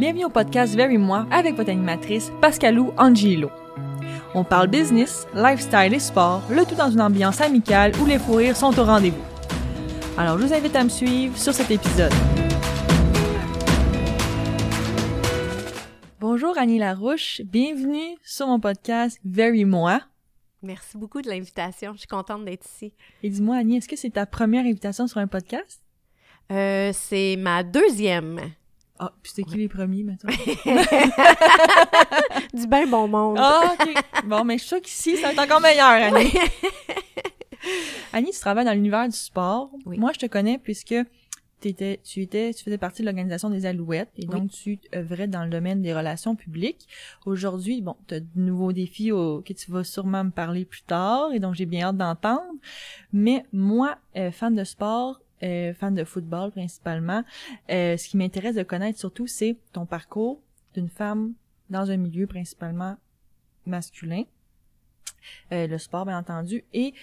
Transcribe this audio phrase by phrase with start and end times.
[0.00, 3.50] Bienvenue au podcast Very Moi avec votre animatrice Pascalou Angelo.
[4.34, 8.36] On parle business, lifestyle et sport, le tout dans une ambiance amicale où les fous
[8.36, 9.22] rires sont au rendez-vous.
[10.16, 12.14] Alors je vous invite à me suivre sur cet épisode.
[16.18, 20.00] Bonjour Annie Larouche, bienvenue sur mon podcast Very Moi.
[20.62, 22.94] Merci beaucoup de l'invitation, je suis contente d'être ici.
[23.22, 25.82] Et dis-moi Annie, est-ce que c'est ta première invitation sur un podcast?
[26.50, 28.40] Euh, c'est ma deuxième.
[29.02, 30.30] Ah, puis c'était qui les premiers, maintenant?
[32.52, 33.38] du bien bon monde.
[33.40, 33.94] Ah, OK.
[34.26, 36.32] Bon, mais je suis sûre qu'ici, ça va être encore meilleur, Annie.
[38.12, 39.70] Annie, tu travailles dans l'univers du sport.
[39.86, 39.98] Oui.
[39.98, 40.94] Moi, je te connais puisque
[41.60, 45.44] t'étais, tu étais, tu faisais partie de l'organisation des Alouettes et donc tu œuvrais dans
[45.44, 46.86] le domaine des relations publiques.
[47.26, 50.82] Aujourd'hui, bon, tu as de nouveaux défis au- que tu vas sûrement me parler plus
[50.82, 52.42] tard et donc j'ai bien hâte d'entendre.
[53.12, 57.24] Mais moi, euh, fan de sport, euh, fan de football principalement,
[57.70, 60.40] euh, ce qui m'intéresse de connaître surtout, c'est ton parcours
[60.74, 61.32] d'une femme
[61.70, 62.96] dans un milieu principalement
[63.66, 64.24] masculin,
[65.52, 66.94] euh, le sport bien entendu, et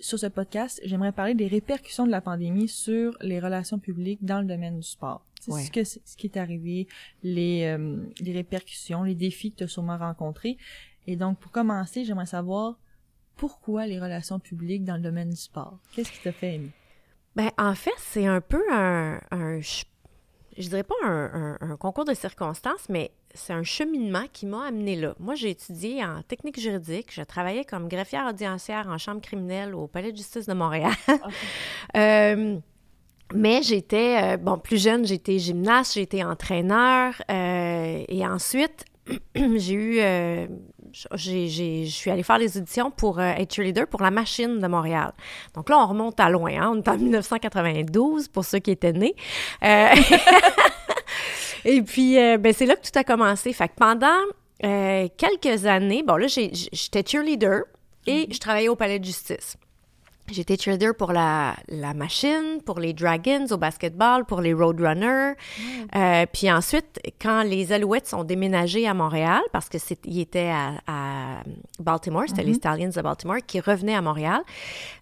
[0.00, 4.40] sur ce podcast, j'aimerais parler des répercussions de la pandémie sur les relations publiques dans
[4.40, 5.24] le domaine du sport.
[5.40, 5.62] C'est Ouais.
[5.64, 6.86] ce, que, ce qui est arrivé,
[7.22, 10.56] les, euh, les répercussions, les défis que tu as sûrement rencontrés.
[11.06, 12.78] Et donc, pour commencer, j'aimerais savoir
[13.36, 15.78] pourquoi les relations publiques dans le domaine du sport?
[15.94, 16.70] Qu'est-ce qui t'a fait aimer?
[17.38, 22.04] Ben, en fait, c'est un peu un, un je dirais pas un, un- un concours
[22.04, 25.14] de circonstances, mais c'est un cheminement qui m'a amené là.
[25.20, 27.08] Moi, j'ai étudié en technique juridique.
[27.12, 30.92] Je travaillais comme greffière audiencière en chambre criminelle au Palais de justice de Montréal.
[31.96, 32.58] Euh,
[33.34, 37.14] mais j'étais, euh, bon, plus jeune, j'étais gymnaste, j'étais entraîneur.
[37.30, 38.84] euh, et ensuite,
[39.34, 40.00] j'ai eu,
[41.14, 45.12] je suis allée faire les auditions pour euh, être cheerleader pour la machine de Montréal.
[45.54, 48.92] Donc là, on remonte à loin, hein, on est en 1992 pour ceux qui étaient
[48.92, 49.14] nés.
[49.62, 49.88] Euh,
[51.64, 53.52] et puis, euh, ben, c'est là que tout a commencé.
[53.52, 54.18] Fait que pendant
[54.60, 57.62] quelques années, bon là, j'ai- j'étais cheerleader
[58.06, 59.56] et je travaillais au palais de justice.
[60.30, 65.34] J'étais cheerleader pour la, la machine, pour les Dragons au basketball, pour les Roadrunners.
[65.94, 70.50] Euh, puis ensuite, quand les Alouettes sont déménagés à Montréal, parce que c'est, ils étaient
[70.50, 71.42] à, à
[71.78, 74.42] Baltimore, c'était les Stallions de Baltimore qui revenaient à Montréal,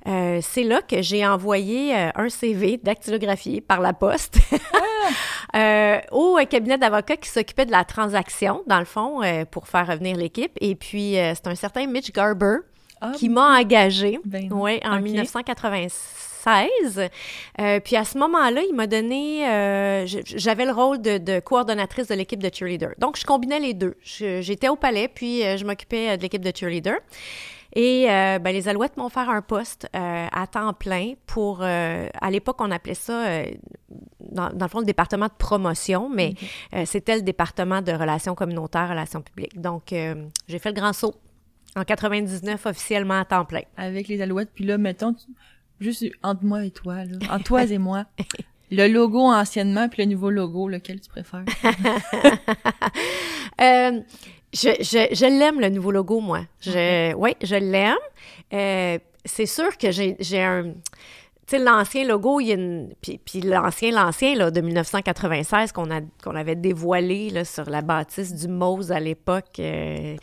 [0.07, 4.39] euh, c'est là que j'ai envoyé euh, un CV dactylographié par la poste
[5.57, 9.21] euh, au cabinet d'avocats qui s'occupait de la transaction, dans le fond,
[9.51, 10.53] pour faire revenir l'équipe.
[10.61, 12.59] Et puis, c'est un certain Mitch Garber
[13.01, 15.03] Ah, qui m'a engagée Ben, ouais, en ok.
[15.03, 17.11] 1996.
[17.61, 22.07] Euh, puis à ce moment-là, il m'a donné, euh, j'avais le rôle de, de coordonnatrice
[22.09, 22.91] de l'équipe de cheerleader.
[22.99, 23.97] Donc, je combinais les deux.
[24.03, 26.97] J'étais au palais, puis euh, je m'occupais de l'équipe de cheerleader.
[27.75, 32.09] Et euh, ben, les Alouettes m'ont offert un poste euh, à temps plein pour, euh,
[32.19, 33.43] à l'époque, on appelait ça,
[34.21, 36.33] dans, dans le fond, le département de promotion, mais
[36.87, 39.61] c'était le département de relations communautaires, relations publiques.
[39.61, 41.15] Donc, j'ai fait le grand saut
[41.77, 43.63] en 99 officiellement à temps plein.
[43.77, 45.27] avec les alouettes, puis là, mettons, tu-
[45.81, 48.07] juste entre moi et toi, là, entre toi et moi,
[48.71, 51.45] le logo anciennement puis le nouveau logo, lequel tu préfères?
[53.61, 54.01] Euh,
[54.53, 56.41] je je, je l'aime, le nouveau logo, moi.
[56.61, 57.97] Je, Oui, je l'aime.
[58.53, 60.75] Euh, c'est sûr que j'ai un...
[61.47, 62.93] Tu sais, l'ancien logo, il y a une...
[63.01, 67.83] Puis, puis l'ancien, l'ancien, là, de 1996, qu'on a, qu'on avait dévoilé, là, sur la
[67.83, 70.17] bâtisse du Mose à l'époque, euh,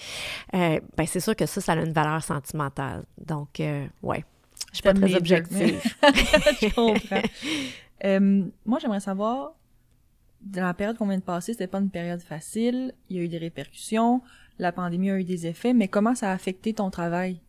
[0.54, 3.06] euh, ben c'est sûr que ça, ça a une valeur sentimentale.
[3.18, 4.26] Donc, euh, ouais.
[4.72, 5.82] Je suis pas très objective.
[6.04, 7.22] Je comprends.
[8.04, 9.54] Euh, moi, j'aimerais savoir,
[10.42, 13.24] dans la période qu'on vient de passer, c'était pas une période facile, il y a
[13.24, 14.22] eu des répercussions,
[14.60, 17.40] la pandémie a eu des effets, mais comment ça a affecté ton travail?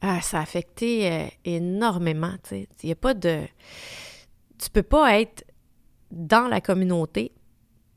[0.00, 2.68] Ah, ça a affecté euh, énormément, tu sais.
[2.82, 3.40] Il y a pas de...
[4.58, 5.44] Tu peux pas être
[6.10, 7.32] dans la communauté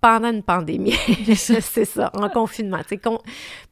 [0.01, 0.95] pendant une pandémie.
[1.35, 2.79] c'est ça, en confinement.
[3.03, 3.19] Con-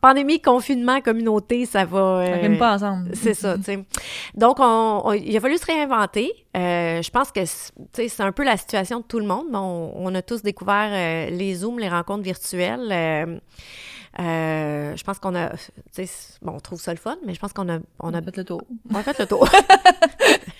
[0.01, 2.25] Pandémie, confinement, communauté, ça va...
[2.25, 3.11] Ça euh, rime pas ensemble.
[3.13, 3.85] c'est ça, tu sais.
[4.33, 6.31] Donc, on, on- il a fallu se réinventer.
[6.57, 9.45] Euh, je pense que c'est- un peu la situation de tout le monde.
[9.53, 13.39] On, on a tous découvert euh, les Zooms, les rencontres virtuelles.
[14.19, 16.09] Euh, euh, je pense qu'on a, tu sais,
[16.41, 18.43] bon, on trouve ça le fun, mais je pense qu'on a, on a fait le
[18.43, 18.61] tour.
[18.91, 19.47] on a fait le tour.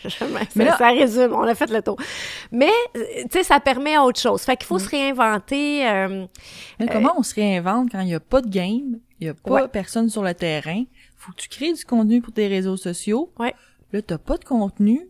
[0.03, 1.97] Mais ça, là- ça résume, on a fait le tour.
[2.51, 4.41] Mais, euh, tu sais, ça permet autre chose.
[4.41, 4.79] Fait qu'il faut Mm.
[4.79, 5.87] se réinventer.
[5.87, 6.25] euh,
[6.79, 9.33] Mais comment on se réinvente quand il n'y a pas de game, il n'y a
[9.33, 9.67] pas Ouais.
[9.67, 10.83] personne sur le terrain,
[11.15, 13.31] faut que tu crées du contenu pour tes réseaux sociaux.
[13.39, 13.53] Ouais.
[13.91, 15.07] Là, t'as pas de contenu.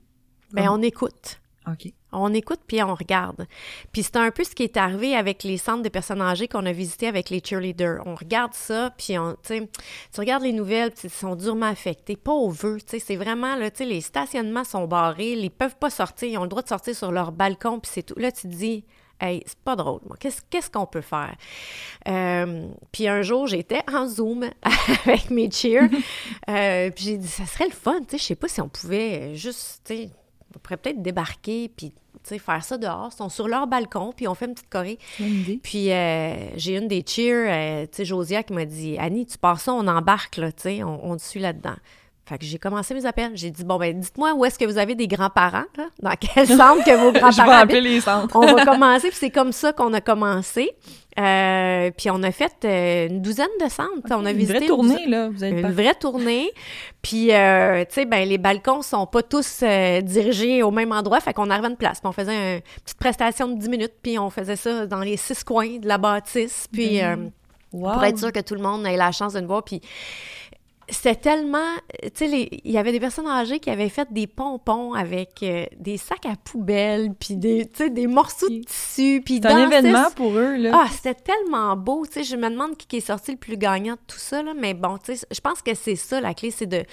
[0.51, 1.40] ben, on écoute.
[1.68, 1.92] OK.
[2.13, 3.45] On écoute puis on regarde.
[3.92, 6.65] Puis c'est un peu ce qui est arrivé avec les centres de personnes âgées qu'on
[6.65, 8.01] a visités avec les cheerleaders.
[8.06, 9.68] On regarde ça, puis on, tu
[10.18, 12.15] regardes les nouvelles, puis ils sont durement affectés.
[12.15, 15.89] Pauvres, tu sais, c'est vraiment, là, tu sais, les stationnements sont barrés, ils peuvent pas
[15.89, 18.18] sortir, ils ont le droit de sortir sur leur balcon, puis c'est tout.
[18.18, 18.83] Là, tu te dis,
[19.24, 20.18] Hey, c'est pas drôle, moi.
[20.19, 21.36] Qu'est-ce qu'est-ce qu'on peut faire?
[22.09, 24.50] Euh, puis un jour, j'étais en Zoom
[25.06, 25.88] avec mes cheers.
[26.50, 28.68] euh, puis j'ai dit, ça serait le fun, tu sais, je sais pas si on
[28.68, 30.09] pouvait juste, tu sais,
[30.56, 31.94] on pourrait peut-être débarquer, puis
[32.40, 33.10] faire ça dehors.
[33.14, 34.70] Ils sont sur leur balcon, puis on fait une petite
[35.20, 35.60] idée.
[35.62, 39.74] Puis euh, j'ai une des cheers, euh, Josia, qui m'a dit Annie, tu pars ça,
[39.74, 41.76] on embarque, là, on, on te suit là-dedans.
[42.25, 43.31] Fait que j'ai commencé mes appels.
[43.36, 45.90] J'ai dit, bon, ben, dites-moi où est-ce que vous avez des grands-parents, là?
[46.02, 47.92] Dans quel centre que vos Je vais grands-parents appeler habitent?
[47.92, 48.34] les centres.
[48.36, 50.72] On va commencer, puis c'est comme ça qu'on a commencé.
[51.20, 53.90] Euh, puis on a fait euh, une douzaine de centres.
[54.12, 55.30] on a Une visité vraie tournée, là.
[55.30, 56.50] Vous une vraie tournée.
[57.02, 59.62] Puis, euh, tu sais, ben, les balcons sont pas tous
[60.02, 61.19] dirigés au même endroit.
[61.19, 62.00] Fait qu'on arrivait à une place.
[62.00, 63.94] Puis on faisait une petite prestation de 10 minutes.
[64.02, 66.68] Puis on faisait ça dans les six coins de la bâtisse.
[66.72, 67.31] Puis Ben,
[67.74, 67.94] Wow.
[67.94, 69.64] pour être sûr que tout le monde ait la chance de nous voir.
[69.64, 69.81] Puis
[70.94, 71.75] c'était tellement...
[72.01, 75.66] Tu sais, il y avait des personnes âgées qui avaient fait des pompons avec euh,
[75.78, 80.38] des sacs à poubelle, puis des, des morceaux de tissu, puis C'est un événement pour
[80.38, 80.72] eux, là.
[80.74, 83.94] ah, c'était tellement beau, tu sais, je me demande qui est sorti le plus gagnant
[83.94, 86.51] de tout ça, là, mais bon, tu sais, je pense que c'est ça, la clé,
[86.51, 86.84] c'est de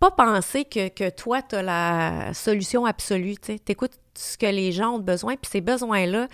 [0.00, 4.46] pas penser que, que toi, tu as la solution absolue, tu sais, t'écoutes ce que
[4.46, 6.28] les gens ont besoin, puis ces besoins-là,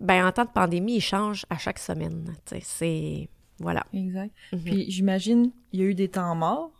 [0.00, 3.28] ben en temps de pandémie, ils changent à chaque semaine, tu sais, c'est...
[3.58, 3.84] Voilà.
[3.94, 4.30] Exact.
[4.52, 4.60] Mhm.
[4.64, 6.70] Puis j'imagine, il y a eu des temps morts.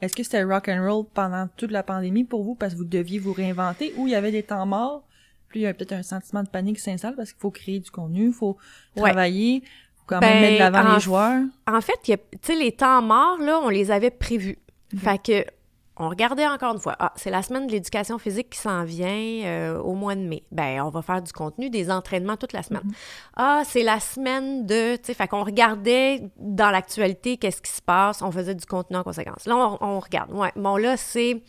[0.00, 2.84] Est-ce que c'était rock and roll pendant toute la pandémie pour vous parce que vous
[2.84, 5.04] deviez vous réinventer ou il y avait des temps morts?
[5.48, 7.78] Puis il y a peut-être un sentiment de panique qui s'installe parce qu'il faut créer
[7.78, 8.56] du contenu, il faut
[8.96, 9.02] Ouais.
[9.10, 9.62] travailler,
[9.96, 11.42] faut quand Ben, même mettre de l'avant les joueurs.
[11.68, 14.58] En fait, il y a- tu sais, les temps morts, là, on les avait prévus.
[14.96, 15.44] Fait que,
[16.02, 16.96] on regardait encore une fois.
[16.98, 19.08] Ah, c'est la semaine de l'éducation physique qui s'en vient
[19.44, 20.42] euh, au mois de mai.
[20.50, 22.82] Ben, on va faire du contenu, des entraînements toute la semaine.
[23.36, 27.82] Ah, c'est la semaine de, tu sais, fait qu'on regardait dans l'actualité qu'est-ce qui se
[27.82, 29.46] passe, on faisait du contenu en conséquence.
[29.46, 30.32] Là, on, on regarde.
[30.32, 31.42] Ouais, bon, là, c'est,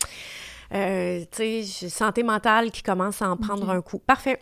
[0.74, 4.00] euh, tu sais, santé mentale qui commence à en prendre un coup.
[4.00, 4.40] Parfait.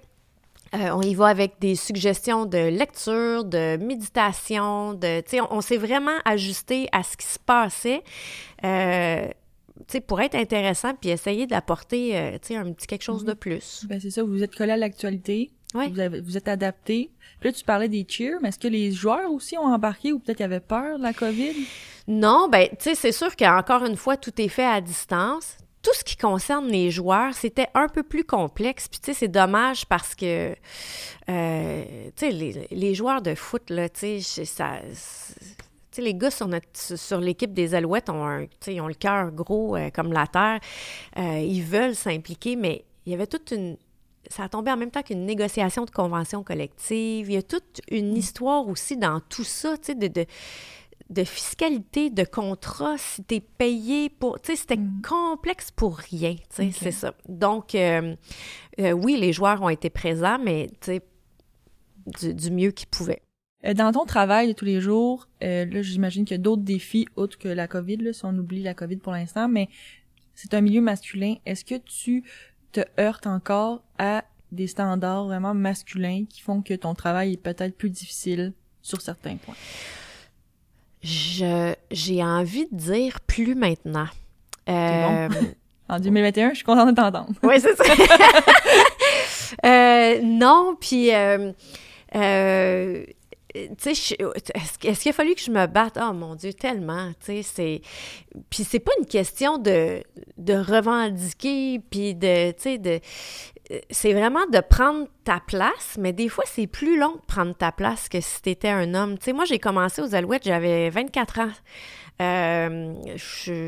[0.74, 5.56] Euh, on y va avec des suggestions de lecture, de méditation, de, tu sais, on,
[5.56, 8.04] on s'est vraiment ajusté à ce qui se passait,
[8.64, 9.28] euh,
[10.08, 13.86] pour être intéressant puis essayer d'apporter, euh, un petit quelque chose de plus.
[13.88, 15.88] Ben c'est ça, vous êtes collé à l'actualité, Ouais.
[15.90, 17.12] vous, avez- vous êtes adapté.
[17.40, 20.20] Puis là, tu parlais des cheers, mais est-ce que les joueurs aussi ont embarqué ou
[20.20, 21.54] peut-être ils avaient peur de la COVID?
[22.08, 25.58] Non, ben, tu sais, c'est sûr qu'encore une fois, tout est fait à distance.
[25.82, 28.88] Tout ce qui concerne les joueurs, c'était un peu plus complexe.
[28.88, 30.54] Puis, tu sais, c'est dommage parce que,
[31.30, 31.84] euh,
[32.16, 34.74] tu sais, les, les joueurs de foot, là, tu sais, ça.
[35.98, 39.76] Les gars sur, notre, sur l'équipe des Alouettes ont, un, ils ont le cœur gros
[39.76, 40.60] euh, comme la terre.
[41.18, 43.78] Euh, ils veulent s'impliquer, mais il y avait toute une.
[44.30, 47.30] Ça a tombé en même temps qu'une négociation de convention collective.
[47.30, 50.26] Il y a toute une histoire aussi dans tout ça, tu sais, de, de,
[51.10, 54.40] de fiscalité, de contrat, si t'es payé pour...
[54.40, 56.74] Tu sais, c'était complexe pour rien, tu sais, Ok.
[56.74, 57.14] c'est ça.
[57.28, 58.16] Donc, euh,
[58.80, 61.02] euh, oui, les joueurs ont été présents, mais, tu sais,
[62.22, 63.24] du, du mieux qu'ils pouvaient.
[63.66, 66.64] Euh, Dans ton travail de tous les jours, euh, là, j'imagine qu'il y a d'autres
[66.64, 69.70] défis autres que la COVID, là, si on oublie la COVID pour l'instant, mais
[70.34, 71.36] c'est un milieu masculin.
[71.46, 72.24] Est-ce que tu
[72.72, 77.76] te heurtes encore à des standards vraiment masculins qui font que ton travail est peut-être
[77.78, 79.56] plus difficile sur certains points?
[81.04, 84.08] Je, j'ai envie de dire plus maintenant.
[84.70, 85.30] Euh,
[85.90, 87.34] En 2021, je suis contente de t'entendre.
[87.44, 87.84] Oui, c'est ça.
[89.66, 91.52] Euh, non, puis, euh,
[92.16, 93.04] euh,
[93.54, 95.98] est-ce, qu'il- a fallu que je me batte?
[96.02, 97.82] Oh mon Dieu, tellement, tu sais, c'est...
[98.50, 100.02] Puis c'est pas une question de,
[100.38, 103.00] de revendiquer, puis de, tu sais, de...
[103.90, 107.72] C'est vraiment de prendre ta place, mais des fois, c'est plus long de prendre ta
[107.72, 109.18] place que si t'étais un homme.
[109.18, 111.52] Tu sais, moi, j'ai commencé aux Alouettes, j'avais 24 ans.
[112.22, 113.20] Euh, tu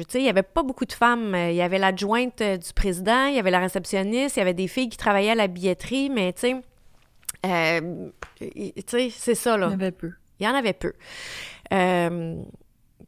[0.10, 1.34] sais, il y avait pas beaucoup de femmes.
[1.50, 4.68] Il y avait l'adjointe du président, il y avait la réceptionniste, il y avait des
[4.68, 6.56] filles qui travaillaient à la billetterie, mais tu sais,
[7.46, 8.10] euh,
[8.40, 9.68] tu sais, c'est ça, Il là.
[9.68, 10.12] y en avait peu.
[10.40, 10.94] Il y en avait peu.
[11.74, 12.42] Euh,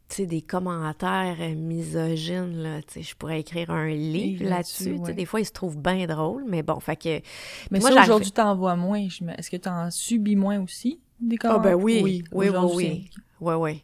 [0.07, 4.83] tu sais, des commentaires misogynes, là, tu sais, je pourrais écrire un livre là-dessus.
[4.85, 5.13] là-dessus, tu sais, ouais.
[5.13, 7.21] Des fois, ils se trouvent bien drôles, mais bon, fait que...
[7.71, 8.99] Mais moi, aujourd'hui, t'en vois moins.
[8.99, 10.99] Est-ce que t'en subis moins aussi?
[11.19, 11.79] Des Ah ben commentaires?
[11.79, 13.09] oui, oui, oui, aujourd'hui, oui.
[13.41, 13.83] Ouais, ouais.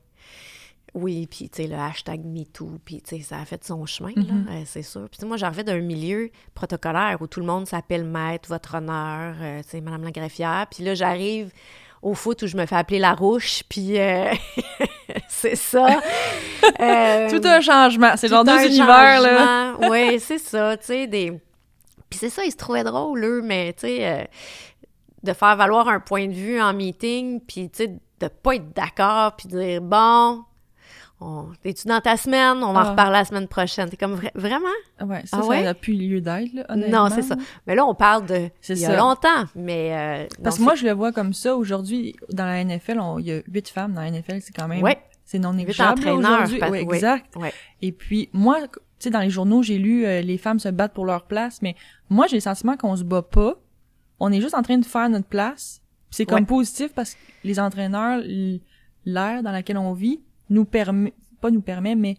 [0.93, 4.11] Oui, puis tu sais, le hashtag MeToo, puis tu sais, ça a fait son chemin,
[4.13, 4.45] Mhm.
[4.45, 5.07] là, euh, c'est sûr.
[5.09, 9.61] Puis moi, j'arrivais d'un milieu protocolaire où tout le monde s'appelle maître, votre honneur, euh,
[9.63, 10.67] tu sais, madame la greffière.
[10.69, 11.51] Puis là, j'arrive
[12.01, 14.33] au foot où je me fais appeler la rouche, puis euh,
[15.29, 15.87] c'est ça.
[16.61, 18.13] Tout un changement.
[18.17, 19.75] C'est genre deux un univers, là.
[19.89, 21.31] Oui, c'est ça, tu sais, des...
[22.09, 24.29] Puis c'est ça, ils se trouvaient drôles, eux, mais tu sais,
[25.23, 27.87] de faire valoir un point de vue en meeting, puis tu sais,
[28.19, 30.43] de pas être d'accord, puis de dire, bon,
[31.21, 32.57] on, es-tu dans ta semaine?
[32.63, 32.89] On va en Ah.
[32.91, 33.89] reparler la semaine prochaine.
[33.89, 34.65] T'es comme, vra- vraiment?
[35.01, 35.57] Ouais, ça, Ah ouais?
[35.59, 37.03] ça n'a plus lieu d'être, là, honnêtement.
[37.05, 37.35] Non, c'est ça.
[37.67, 38.97] Mais là, on parle de C'est il y a ça.
[38.97, 39.95] longtemps, mais...
[39.95, 41.55] euh, Parce que moi, je le vois comme ça.
[41.55, 44.41] Aujourd'hui, dans la NFL, on- il y a huit femmes dans la NFL.
[44.41, 44.81] C'est quand même...
[44.83, 44.99] Ouais.
[45.23, 46.59] C'est non négligeable aujourd'hui.
[46.59, 47.35] parce- Ouais, exact.
[47.37, 47.53] Ouais.
[47.81, 50.93] Et puis, moi, tu sais, dans les journaux, j'ai lu euh, les femmes se battent
[50.93, 51.75] pour leur place, mais
[52.09, 53.53] moi, j'ai le sentiment qu'on se bat pas.
[54.19, 55.81] On est juste en train de faire notre place.
[56.09, 58.21] C'est comme positif parce que les entraîneurs,
[59.05, 60.19] l'ère dans laquelle on vit,
[60.51, 62.17] nous permet, pas nous permet, mais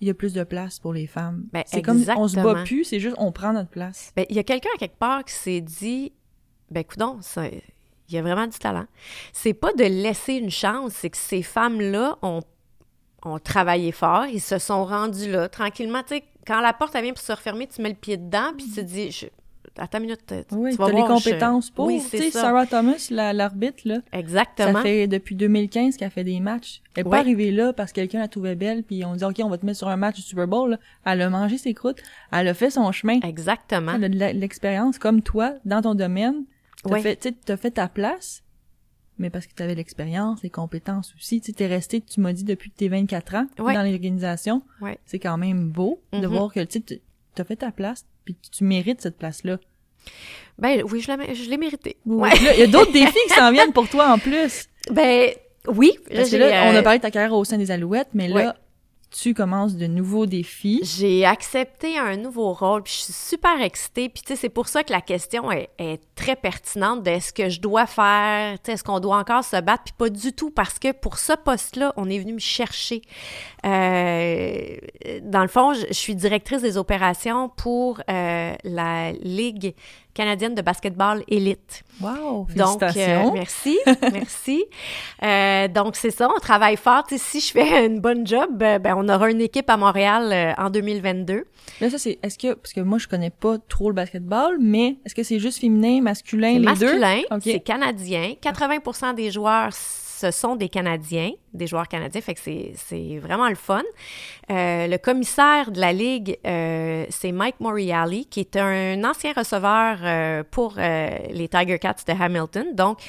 [0.00, 1.44] il y a plus de place pour les femmes.
[1.52, 4.12] Ben, c'est comme on se bat plus, c'est juste on prend notre place.
[4.16, 6.12] Ben, il y a quelqu'un à quelque part qui s'est dit,
[6.70, 8.86] ben, coudon, ça, il y a vraiment du talent.
[9.34, 12.40] C'est pas de laisser une chance, c'est que ces femmes-là ont,
[13.24, 16.02] ont travaillé fort, ils se sont rendus là, tranquillement.
[16.02, 18.52] Tu sais, quand la porte elle vient pour se refermer, tu mets le pied dedans,
[18.56, 19.26] puis tu te dis, je-
[19.80, 21.86] attends une minute, tu Oui, tu vas t'as les je- compétences pour.
[21.86, 22.42] Oui, tu c'est sais, ça.
[22.42, 24.74] Sarah Thomas, la- l'arbitre, là, Exactement.
[24.74, 26.82] ça fait depuis 2015 qu'elle fait des matchs.
[26.94, 27.10] Elle est Ouais.
[27.10, 29.58] pas arrivée là parce que quelqu'un la trouvait belle, puis on dit OK, on va
[29.58, 30.70] te mettre sur un match du Super Bowl.
[30.70, 30.78] là.
[31.06, 33.18] Elle a mangé ses croûtes, elle a fait son chemin.
[33.22, 33.92] Exactement.
[33.96, 36.44] Elle a de l'expérience comme toi dans ton domaine.
[36.84, 37.00] T'as Ouais.
[37.02, 38.42] fait, tu t'as fait ta place,
[39.18, 41.40] mais parce que tu avais l'expérience, les compétences aussi.
[41.42, 43.74] Tu t'es resté, tu m'as dit, depuis tes 24 ans Ouais.
[43.74, 44.62] dans l'organisation.
[44.80, 44.98] Ouais.
[45.04, 46.26] C'est quand même beau de Mhm.
[46.26, 46.82] voir que tu
[47.34, 49.58] t'as fait ta place, puis que tu mérites cette place-là.
[50.58, 51.96] Ben oui, je l'ai, mérité.
[52.04, 52.28] Oui.
[52.28, 52.38] Ouais.
[52.44, 54.66] Là, Il y a d'autres défis qui s'en viennent pour toi en plus.
[54.90, 55.30] Ben
[55.66, 55.92] oui.
[56.08, 58.08] Parce que j'ai, là, on euh, a parlé de ta carrière au sein des Alouettes,
[58.14, 58.56] mais là.
[59.10, 60.80] Tu commences de nouveaux défis?
[60.82, 64.08] J'ai accepté un nouveau rôle, puis je suis super excitée.
[64.08, 65.68] Puis, tu sais, c'est pour ça que la question est,
[66.14, 69.84] très pertinente de est-ce que je dois faire, est-ce qu'on doit encore se battre?
[69.84, 73.02] Puis pas du tout, parce que pour ce poste-là, on est venu me chercher.
[73.64, 74.76] Euh,
[75.22, 79.74] dans le fond, je, je suis directrice des opérations pour euh, la Ligue
[80.14, 81.82] canadienne de basketball élite.
[82.00, 83.78] Wow, Donc, euh, merci,
[84.12, 84.64] merci.
[85.22, 87.04] Euh, donc, c'est ça, on travaille fort.
[87.08, 90.62] Si je fais une bonne job, euh, ben, on aura une équipe à Montréal euh,
[90.62, 91.44] en 2022.
[91.80, 94.96] Là, ça, c'est, est-ce que, parce que moi, je connais pas trop le basketball, mais
[95.04, 97.36] est-ce que c'est juste féminin, masculin, les masculin, deux?
[97.36, 97.42] OK.
[97.44, 98.34] c'est canadien.
[98.42, 103.56] 80% des joueurs, ce sont des Canadiens, des joueurs canadiens, fait que c'est, vraiment le
[103.56, 103.82] fun.
[104.50, 109.98] Euh, le commissaire de la Ligue, euh, c'est Mike Moriali, qui est un ancien receveur
[110.02, 112.74] euh, pour les Tiger Cats de Hamilton.
[112.74, 113.00] Donc,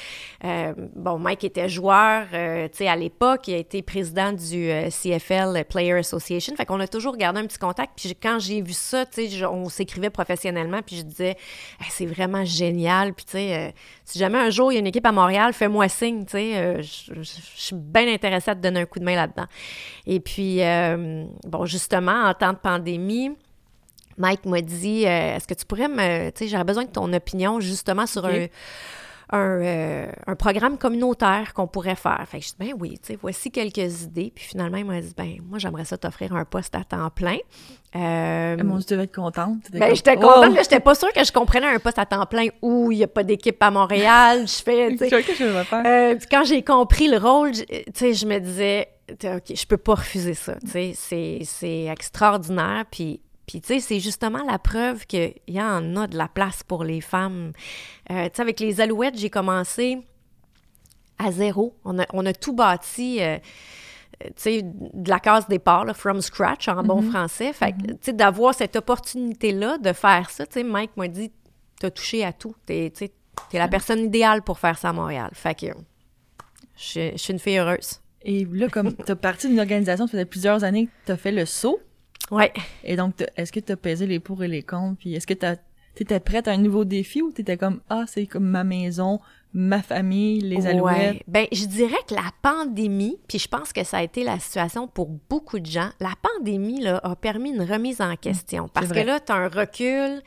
[0.96, 5.92] bon, Mike était joueur, tu sais, à l'époque, il a été président du CFL Player
[5.94, 6.54] Association.
[6.56, 7.92] Fait qu'on a toujours gardé un petit contact.
[7.96, 11.36] Puis quand j'ai vu ça, tu sais, on s'écrivait professionnellement, puis je disais,
[11.90, 13.14] c'est vraiment génial.
[13.14, 15.88] Puis tu sais, si jamais un jour il y a une équipe à Montréal, fais-moi
[15.88, 19.46] signe, tu sais, je suis bien intéressée à te donner un coup de main là-dedans.
[20.06, 23.32] Et puis, euh, bon, justement, en temps de pandémie,
[24.18, 26.30] Mike m'a dit euh, Est-ce que tu pourrais me.
[26.30, 28.46] Tu sais, j'aurais besoin de ton opinion justement sur un.
[29.34, 32.22] Un, euh, un programme communautaire qu'on pourrait faire.
[32.28, 34.30] Fait que je dis, ben oui, tu sais, voici quelques idées.
[34.34, 37.38] Puis finalement, il m'a dit, ben moi, j'aimerais ça t'offrir un poste à temps plein.
[37.96, 39.58] Euh, Mon Dieu, tu devais être contente.
[39.72, 40.20] Ben, j'étais oh!
[40.20, 42.98] contente, mais j'étais pas sûre que je comprenais un poste à temps plein où il
[42.98, 44.46] n'y a pas d'équipe à Montréal.
[44.46, 45.82] Je fais, tu sais, que je vais faire.
[45.86, 49.66] euh, puis quand j'ai compris le rôle, je- tu sais, je me disais, OK, je
[49.66, 50.54] peux pas refuser ça.
[50.64, 52.84] Tu sais, c'est, c'est extraordinaire.
[52.90, 56.62] Puis, puis tu sais, c'est justement la preuve qu'il y en a de la place
[56.62, 57.52] pour les femmes.
[58.10, 59.98] Euh, tu sais, avec les Alouettes, j'ai commencé
[61.18, 61.76] à zéro.
[61.84, 63.22] On a, on a tout bâti.
[63.22, 63.38] euh,
[64.24, 67.52] tu sais, de la case départ, là, from scratch, en bon français.
[67.52, 71.32] Fait que, tu sais, d'avoir cette opportunité-là de faire ça, tu sais, Mike m'a dit,
[71.80, 72.54] t'as touché à tout.
[72.64, 73.12] T'es, tu sais,
[73.58, 75.30] la personne idéale pour faire ça à Montréal.
[75.32, 75.66] Fait que,
[76.76, 78.00] je, suis- je suis une fille heureuse.
[78.24, 81.44] Et là, comme t'as parti d'une organisation, ça faisait plusieurs années que t'as fait le
[81.44, 81.80] saut.
[82.30, 82.52] Ouais.
[82.84, 84.98] Et donc, t'as- est-ce que t'as pesé les pour et les contre?
[84.98, 85.56] Puis est-ce que t'as,
[85.94, 89.20] t'étais prête à un nouveau défi ou t'étais comme, ah, c'est comme ma maison,
[89.52, 91.12] ma famille, les alouettes?
[91.14, 91.22] Ouais.
[91.28, 94.86] Ben, je dirais que la pandémie, puis je pense que ça a été la situation
[94.88, 98.68] pour beaucoup de gens, la pandémie là, a permis une remise en question.
[98.68, 100.22] Parce que là, tu as un recul.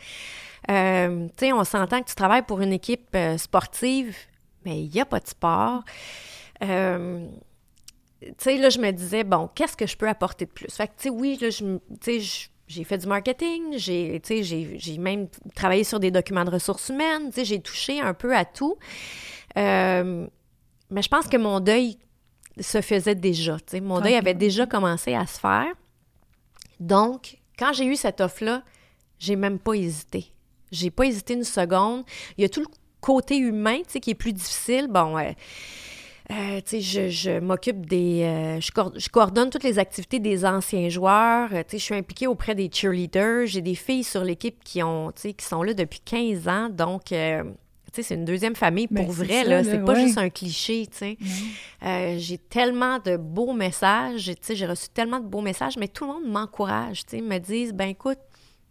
[0.70, 4.16] Euh, tu sais, on s'entend que tu travailles pour une équipe euh, sportive,
[4.66, 5.84] mais il n'y a pas de sport.
[6.64, 7.28] Euh,
[8.22, 10.74] tu sais, là, je me disais, bon, qu'est-ce que je peux apporter de plus?
[10.74, 14.80] Fait que, tu sais, oui, là, je, j'ai fait du marketing, j'ai, tu sais, j'ai,
[14.80, 18.36] j'ai même travaillé sur des documents de ressources humaines, tu sais, j'ai touché un peu
[18.36, 18.78] à tout.
[19.58, 20.28] Euh,
[20.90, 21.98] mais je pense que mon deuil
[22.60, 25.74] se faisait déjà, tu sais, mon deuil avait déjà commencé à se faire.
[26.80, 28.64] Donc, quand j'ai eu cette offre-là,
[29.20, 30.34] j'ai même pas hésité.
[30.72, 32.04] J'ai pas hésité une seconde.
[32.38, 32.68] Il y a tout le
[33.00, 34.88] côté humain, tu sais, qui est plus difficile.
[34.90, 35.32] Bon, euh,
[36.32, 38.24] euh, je, je m'occupe des...
[38.24, 41.50] euh, je, coord- je coordonne toutes les activités des anciens joueurs.
[41.54, 43.46] Euh, je suis impliquée auprès des cheerleaders.
[43.46, 46.70] J'ai des filles sur l'équipe qui ont, qui sont là depuis 15 ans.
[46.70, 47.12] Donc,
[48.04, 49.64] c'est une deuxième famille Ben, pour vrai, ça, là.
[49.64, 50.02] C'est pas ouais.
[50.06, 50.88] juste un cliché.
[51.84, 56.14] Euh, j'ai tellement de beaux messages, j'ai reçu tellement de beaux messages, mais tout le
[56.14, 58.20] monde m'encourage, sais, me disent, ben écoute,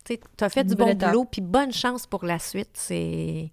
[0.04, 2.70] tu t'as fait du bon boulot, puis bonne chance pour la suite.
[2.74, 3.50] C'est...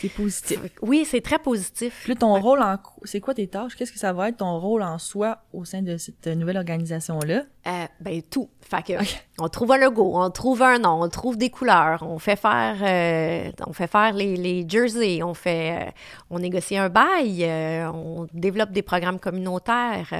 [0.00, 0.60] C'est positif.
[0.82, 2.00] Oui, c'est très positif.
[2.02, 2.76] Puis là, ton rôle en...
[3.04, 3.74] C'est quoi tes tâches?
[3.74, 7.42] Qu'est-ce que ça va être ton rôle en soi au sein de cette nouvelle organisation-là?
[7.66, 8.48] Euh, ben tout.
[8.60, 8.92] Fait que
[9.38, 12.76] on trouve un logo, on trouve un nom, on trouve des couleurs, on fait faire,
[12.82, 15.90] euh, on fait faire les, les jerseys, on fait, euh,
[16.30, 20.12] on négocie un bail, euh, on développe des programmes communautaires.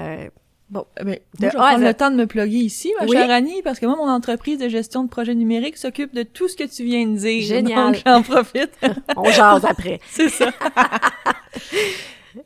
[0.69, 3.17] Bon, eh ben, De moi, je vais le temps de me plugger ici, ma Oui.
[3.17, 6.49] chère Annie, parce que moi, mon entreprise de gestion de projets numériques s'occupe de tout
[6.49, 7.43] ce que tu viens de dire.
[7.47, 7.93] Génial.
[7.93, 8.71] Donc, j'en profite.
[9.17, 10.01] on jase après.
[10.11, 10.51] C'est ça.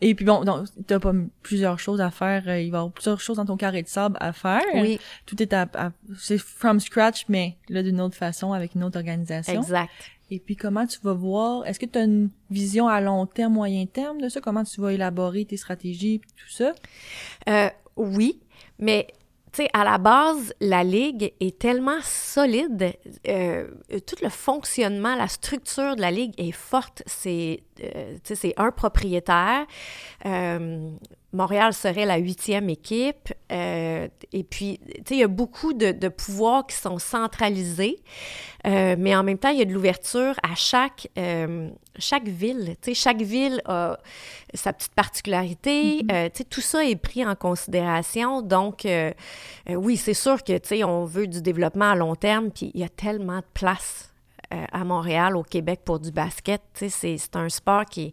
[0.00, 1.12] Et puis bon, donc, t'as pas
[1.42, 2.44] plusieurs choses à faire.
[2.46, 4.62] euh, Il va y avoir plusieurs choses dans ton carré de sable à faire.
[4.74, 8.84] Oui, Tout est à, à- c'est from scratch, mais là, d'une autre façon, avec une
[8.84, 9.60] autre organisation.
[9.60, 9.90] exact.
[10.30, 13.54] Et puis, comment tu vas voir, est-ce que tu as une vision à long terme,
[13.54, 14.40] moyen terme de ça?
[14.40, 16.72] Comment tu vas élaborer tes stratégies puis tout ça?
[17.48, 17.68] Euh,
[18.00, 18.40] oui,
[18.78, 19.06] mais
[19.72, 22.92] à la base, la ligue est tellement solide,
[23.28, 23.66] euh,
[24.06, 27.02] tout le fonctionnement, la structure de la ligue est forte.
[27.06, 28.16] C'est, euh,
[28.56, 29.66] un propriétaire.
[30.26, 30.90] Euh,
[31.32, 33.32] Montréal serait la huitième équipe.
[33.52, 37.98] euh, et puis, tu sais, il y a beaucoup de, de pouvoirs qui sont centralisés,
[38.66, 41.68] euh, mais en même temps, il y a de l'ouverture à chaque, euh,
[41.98, 42.76] chaque ville.
[42.82, 43.98] Tu sais, chaque ville a
[44.54, 46.02] sa petite particularité.
[46.10, 48.42] Euh, tu sais, tout ça est pris en considération.
[48.42, 48.86] Donc,
[49.68, 52.80] oui, c'est sûr que, tu sais, on veut du développement à long terme, puis il
[52.80, 54.12] y a tellement de place
[54.50, 56.60] à Montréal, au Québec, pour du basket.
[56.74, 58.12] Tu sais, c'est- c'est un sport qui est...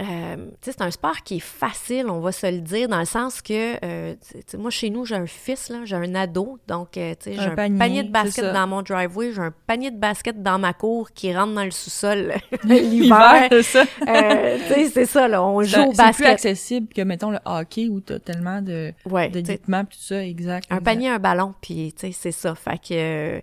[0.00, 3.40] euh, c'est un sport qui est facile, on va se le dire, dans le sens
[3.40, 7.14] que, euh, tu sais, moi, chez nous, j'ai un fils, j'ai un ado, donc, euh,
[7.24, 10.42] j'ai Un un panier, panier, de basket dans mon driveway, j'ai un panier de basket
[10.42, 12.34] dans ma cour qui rentre dans le sous-sol
[12.64, 13.84] L'hiver, c'est ça.
[14.06, 14.58] Euh,
[14.92, 16.26] c'est ça, là, on joue au c'est plus basket.
[16.26, 20.66] accessible que, mettons, le hockey où t'as tellement de Ouais, d'équipements tout ça, exact.
[20.70, 20.84] un exact.
[20.84, 22.54] panier, un ballon, puis tu sais, c'est ça.
[22.54, 23.40] Fait que, euh,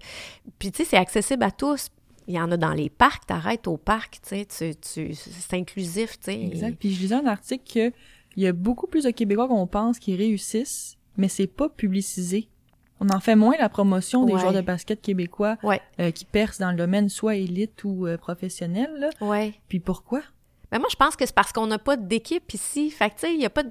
[0.60, 1.88] puis tu sais, c'est accessible à tous.
[2.27, 5.53] Il y en a dans les parcs, t'arrêtes au parc, tu sais, tu, tu, c'est
[5.58, 6.42] inclusif, tu sais.
[6.42, 6.77] Exact.
[6.80, 7.96] Puis je lisais un article que
[8.36, 12.48] il y a beaucoup plus de Québécois qu'on pense qui réussissent, mais c'est pas publicisé.
[13.00, 14.40] On en fait moins la promotion des Ouais.
[14.40, 18.18] joueurs de basket québécois Ouais, euh, qui percent dans le domaine soit élite ou euh,
[18.18, 18.90] professionnel.
[18.98, 19.09] Là.
[19.22, 19.53] ouais.
[19.68, 20.22] Puis pourquoi?
[20.74, 22.92] Ben moi, je pense que c'est parce qu'on n'a pas d'équipe ici.
[23.00, 23.70] Tu sais, il n'y a, pas de-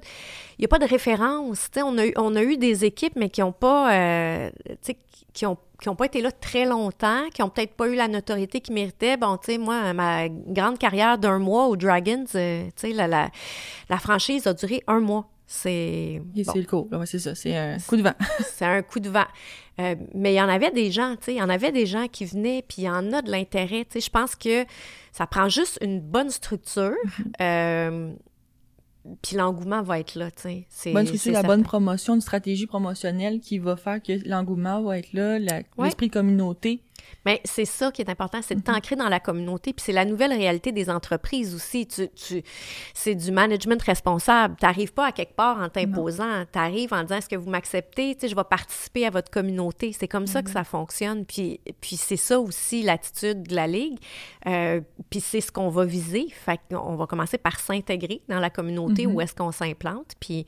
[0.63, 1.69] a pas de référence.
[1.69, 4.49] Tu sais, on a, eu- on a eu des équipes, mais qui n'ont pas, euh,
[5.33, 8.07] qui ont, qui ont pas été là très longtemps, qui n'ont peut-être pas eu la
[8.07, 9.17] notoriété qu'ils méritaient.
[9.17, 13.07] Bon, tu sais, moi, ma grande carrière d'un mois aux Dragons, euh, tu sais, la,
[13.07, 13.29] la,
[13.89, 15.25] la franchise a duré un mois.
[15.55, 16.97] C'est bon, C'est le.
[16.97, 17.35] Ouais, c'est ça.
[17.35, 18.13] C'est un coup de vent.
[18.39, 19.25] c'est un coup de vent.
[19.79, 21.85] Euh, mais il y en avait des gens, tu sais, il y en avait des
[21.85, 23.85] gens qui venaient, puis il y en a de l'intérêt.
[23.85, 24.65] Tu sais, je pense que
[25.11, 26.95] ça prend juste une bonne structure,
[27.39, 28.13] euh,
[29.21, 30.65] puis l'engouement va être là, tu sais.
[30.69, 31.47] C'est- bonne structure, la certain.
[31.55, 35.65] bonne promotion, une stratégie promotionnelle qui va faire que l'engouement va être là, Ouais.
[35.85, 36.81] l'esprit de communauté.
[37.25, 40.05] Mais c'est ça qui est important, c'est de t'ancrer dans la communauté, puis c'est la
[40.05, 41.87] nouvelle réalité des entreprises aussi.
[41.87, 42.43] Tu, tu,
[42.93, 44.55] c'est du management responsable.
[44.59, 46.45] Tu n'arrives pas à quelque part en t'imposant.
[46.51, 48.15] Tu arrives en disant est-ce que vous m'acceptez?
[48.15, 49.93] Tu sais, Je vais participer à votre communauté.
[49.93, 51.25] C'est comme ça que ça fonctionne.
[51.25, 53.97] Puis, puis c'est ça aussi l'attitude de la Ligue.
[54.47, 56.27] Euh, puis c'est ce qu'on va viser.
[56.31, 60.13] Fait qu'on va commencer par s'intégrer dans la communauté où est-ce qu'on s'implante.
[60.19, 60.45] Puis,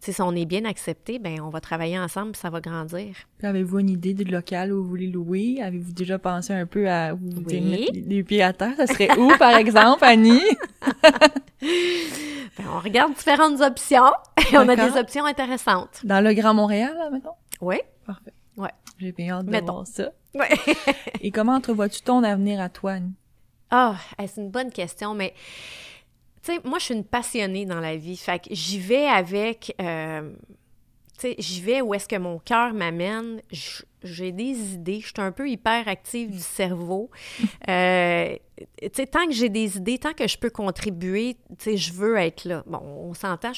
[0.00, 3.14] si on est bien accepté, ben on va travailler ensemble, ça va grandir.
[3.42, 5.60] Avez-vous une idée du local où vous voulez louer?
[5.62, 7.42] Avez-vous déjà pensé un peu à où vous Oui.
[7.42, 8.74] voulez mettre les- pieds à terre?
[8.76, 10.40] Ça serait où, par exemple, Annie?
[12.58, 14.12] Ben, on regarde différentes options
[14.52, 16.00] et on a des options intéressantes.
[16.04, 17.30] Dans le Grand Montréal, là, mettons?
[17.60, 17.76] Oui.
[18.06, 18.32] Parfait.
[18.58, 18.68] Ouais.
[18.98, 19.72] J'ai bien hâte de Mettons.
[19.72, 20.10] voir ça.
[20.34, 20.48] Ouais.
[21.22, 23.14] Et comment entrevois-tu ton avenir à toi, Annie?
[23.70, 25.32] Ah, c'est une bonne question, mais
[26.44, 28.16] tu moi, je suis une passionnée dans la vie.
[28.16, 29.74] Fait que j'y vais avec.
[29.80, 30.32] euh,
[31.38, 33.40] j'y vais où est-ce que mon cœur m'amène.
[34.02, 35.00] J'ai des idées.
[35.00, 37.10] Je suis un peu hyperactive du cerveau.
[37.68, 38.36] Euh,
[39.10, 42.64] tant que j'ai des idées, tant que je peux contribuer, tu je veux être là.
[42.66, 43.52] Bon, on s'entend,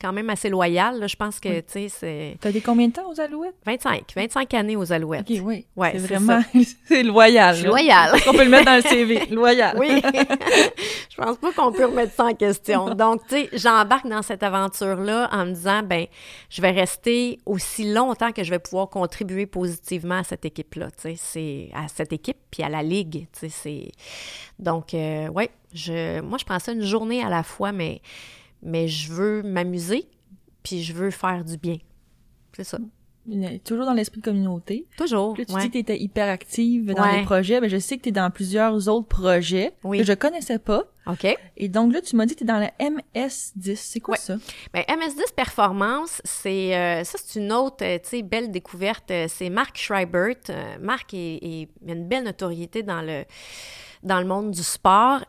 [0.00, 0.98] quand même assez loyale.
[1.00, 1.06] là.
[1.06, 1.62] Je pense que, Oui.
[1.62, 3.54] tu sais, c'est T'as des combien de temps aux Alouettes?
[3.66, 5.30] 25, 25 années aux Alouettes.
[5.30, 5.66] OK, oui.
[5.76, 6.40] Ouais, c'est vraiment...
[6.86, 7.54] c'est loyal.
[7.54, 7.70] Je suis là.
[7.70, 8.20] loyale.
[8.28, 9.26] On peut le mettre dans le CV.
[9.30, 9.76] Loyal.
[9.78, 10.00] Oui.
[11.10, 12.94] je pense pas qu'on peut remettre ça en question.
[12.94, 16.06] Donc, tu sais, j'embarque dans cette aventure-là en me disant, ben,
[16.48, 20.90] je vais rester aussi longtemps que je vais pouvoir contribuer positivement à cette équipe-là.
[20.92, 23.26] Tu sais, c'est à cette équipe puis à la ligue.
[23.38, 23.90] Tu sais,
[24.58, 28.00] donc, euh, ouais, je, moi, je prends ça une journée à la fois, mais,
[28.62, 30.06] mais je veux m'amuser
[30.62, 31.78] puis je veux faire du bien.
[32.54, 32.78] C'est ça.
[33.64, 34.86] toujours dans l'esprit de communauté.
[34.98, 35.36] Toujours.
[35.36, 35.60] Là, tu ouais.
[35.62, 37.18] dis que tu étais hyper active dans Ouais.
[37.18, 37.60] les projets.
[37.60, 39.98] Ben, je sais que tu es dans plusieurs autres projets Oui.
[39.98, 40.82] que je connaissais pas.
[41.06, 41.26] OK.
[41.56, 43.76] Et donc là, tu m'as dit que tu es dans la MS10.
[43.76, 44.18] C'est quoi Ouais.
[44.18, 44.36] ça?
[44.74, 49.10] Ben, MS10 Performance, c'est euh, ça, c'est une autre, euh, tu sais, belle découverte.
[49.10, 50.34] Euh, C'est Marc Schreibert.
[50.50, 53.24] Euh, Marc est, est- a une belle notoriété dans le,
[54.02, 55.24] dans le monde du sport.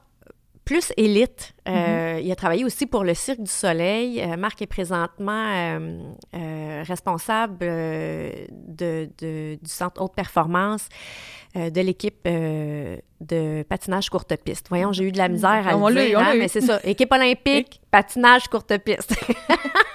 [0.72, 1.54] Plus élite.
[1.68, 4.22] Euh, Il a travaillé aussi pour le Cirque du Soleil.
[4.22, 10.88] Euh, Marc est présentement euh, responsable de, de- du Centre Haute Performance
[11.56, 14.68] de l'équipe de patinage courte piste.
[14.70, 16.80] Voyons, j'ai eu de la misère à On le dire, on hein, mais c'est ça.
[16.86, 19.14] Équipe olympique, patinage courte piste.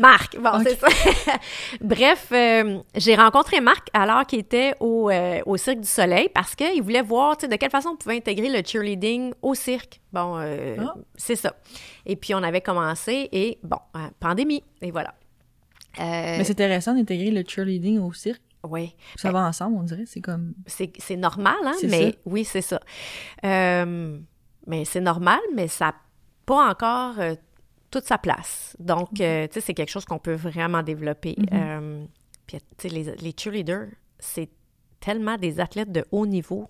[0.00, 0.88] Marc, bon, c'est ça.
[1.80, 6.54] Bref, euh, j'ai rencontré Marc alors qu'il était au, euh, au Cirque du Soleil parce
[6.54, 10.00] qu'il voulait voir de quelle façon on pouvait intégrer le cheerleading au cirque.
[10.12, 10.94] Bon, euh, Ah.
[11.16, 11.54] c'est ça.
[12.06, 13.78] Et puis, on avait commencé et, bon,
[14.18, 15.14] pandémie, et voilà.
[15.98, 18.42] Mais c'est intéressant d'intégrer le cheerleading au cirque.
[18.64, 20.04] oui, Ça va ensemble, on dirait.
[20.06, 20.54] C'est comme...
[20.66, 22.16] c'est normal, hein, mais ça.
[22.26, 22.80] oui, c'est ça.
[23.42, 25.94] Mais c'est normal, mais ça n'a
[26.46, 27.14] pas encore
[27.90, 28.76] toute sa place.
[28.78, 31.34] Donc, euh, tu sais, c'est quelque chose qu'on peut vraiment développer.
[31.38, 31.46] Mhm.
[31.52, 32.04] Euh,
[32.46, 34.50] puis, tu sais, les, les cheerleaders, c'est
[35.00, 36.68] tellement des athlètes de haut niveau.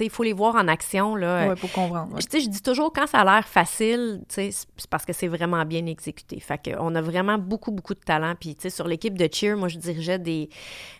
[0.00, 1.48] Il faut les voir en action, là.
[1.48, 2.14] Ouais, pour comprendre.
[2.14, 2.20] ouais.
[2.22, 4.50] Je- dis toujours, quand ça a l'air facile, c'est
[4.90, 6.40] parce que c'est vraiment bien exécuté.
[6.40, 8.34] Fait qu'on a vraiment beaucoup, beaucoup de talent.
[8.38, 10.48] Puis, tu sais, sur l'équipe de cheer, moi, je dirigeais des,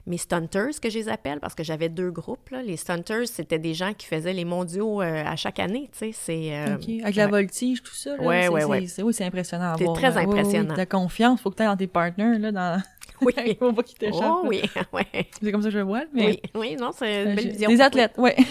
[0.06, 2.50] mes stunters, que je les appelle, parce que j'avais deux groupes.
[2.50, 2.62] Là.
[2.62, 6.10] Les stunters, c'était des gens qui faisaient les mondiaux euh, à chaque année, tu sais.
[6.12, 6.54] C'est...
[6.54, 6.76] euh.
[7.02, 8.14] Avec la voltige, tout ça.
[8.20, 8.48] Ouais.
[8.86, 10.16] c'est- oui, c'est impressionnant à C'est très là.
[10.16, 10.38] Oui, oui, oui.
[10.40, 10.74] impressionnant.
[10.76, 12.82] La confiance, faut que tu aies dans tes partners, là, dans...
[13.20, 13.32] Oui.
[13.46, 14.20] Il faut pas qu'ils t'échappent.
[14.24, 14.60] Oh oui,
[14.92, 15.06] ouais.
[15.40, 16.26] C'est comme ça que je le vois, mais...
[16.26, 16.40] oui.
[16.54, 17.68] Oui, non, c'est une Euh, belle vision.
[17.70, 18.14] Des athlètes,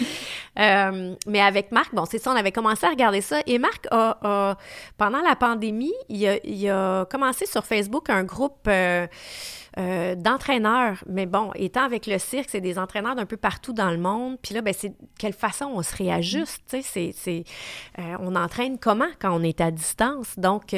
[0.58, 3.40] Euh, mais avec Marc, bon, c'est ça, on avait commencé à regarder ça.
[3.46, 4.56] Et Marc a,
[4.96, 9.06] pendant la pandémie, il a, commencé sur Facebook un groupe euh,
[9.78, 11.02] euh, d'entraîneurs.
[11.08, 14.38] Mais bon, étant avec le cirque, c'est des entraîneurs d'un peu partout dans le monde.
[14.42, 17.44] Puis là, ben, c'est quelle façon on se réajuste, tu sais, c'est,
[18.20, 20.38] on entraîne comment quand on est à distance?
[20.38, 20.72] Donc,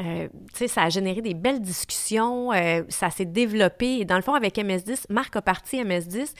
[0.00, 3.98] euh, tu sais, ça a généré des belles discussions, euh, ça s'est développé.
[4.00, 6.34] Et dans le fond, avec MS10, Marc a parti MS10,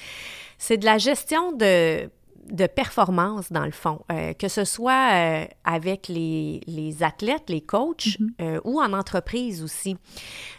[0.59, 2.11] c'est de la gestion de,
[2.51, 7.61] de performance, dans le fond, Euh, que ce soit euh, avec les, les athlètes, les
[7.61, 9.97] coachs, euh, ou en entreprise aussi.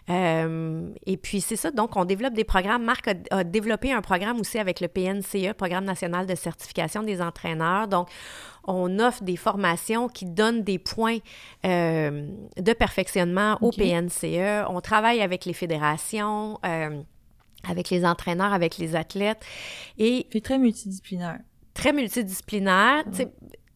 [0.09, 2.83] Et puis, c'est ça, donc on développe des programmes.
[2.83, 7.21] Marc a, a développé un programme aussi avec le PNCE, Programme national de certification des
[7.21, 7.87] entraîneurs.
[7.87, 8.09] Donc,
[8.67, 11.17] on offre des formations qui donnent des points
[11.65, 12.27] euh,
[12.57, 13.71] de perfectionnement au.
[13.71, 14.65] PNCE.
[14.69, 17.01] On travaille avec les fédérations, euh,
[17.67, 19.43] avec les entraîneurs, avec les athlètes.
[19.97, 21.39] Et C'est très multidisciplinaire.
[21.73, 23.03] très multidisciplinaire,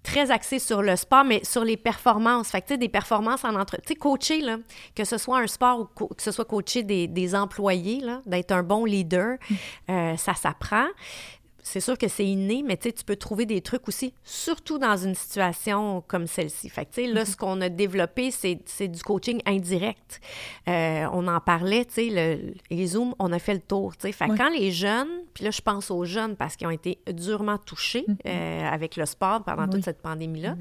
[0.04, 2.49] très axé sur le sport, mais sur les performances.
[2.49, 3.77] Fait que, tu sais, des performances en entre...
[3.77, 4.58] Tu sais, coacher, là,
[4.95, 8.51] que ce soit un sport ou que ce soit coacher des, des employés, là, d'être
[8.51, 9.38] un bon leader,
[9.89, 10.88] euh, ça s'apprend.
[11.63, 14.80] C'est sûr que c'est inné, mais tu sais, tu peux trouver des trucs aussi, surtout
[14.80, 16.69] dans une situation comme celle-ci.
[16.69, 20.19] Fait que, tu sais, là, ce qu'on a développé, c'est du coaching indirect.
[20.67, 24.08] Euh, on en parlait, tu sais, le, les Zooms, on a fait le tour, tu
[24.08, 24.12] sais.
[24.12, 24.38] Fait Ouais.
[24.38, 28.06] quand les jeunes, puis là, je pense aux jeunes parce qu'ils ont été durement touchés
[28.26, 29.69] euh, avec le sport pendant Oui.
[29.69, 30.56] toute cette pandémie-là.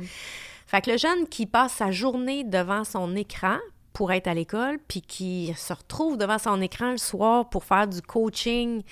[0.66, 3.56] Fait que le jeune qui passe sa journée devant son écran
[3.92, 7.88] pour être à l'école, puis qui se retrouve devant son écran le soir pour faire
[7.88, 8.82] du coaching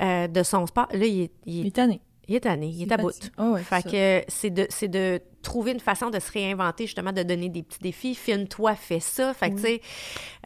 [0.00, 2.00] euh, de son sport, là, il est, il est, Il est tanné.
[2.28, 3.10] il est tanné, il est à bout.
[3.36, 7.12] Ah ouais, fait que c'est de, c'est de trouver une façon de se réinventer, justement,
[7.12, 8.14] de donner des petits défis.
[8.14, 9.32] Filme-toi, fais ça.
[9.32, 9.80] Fait que, tu sais,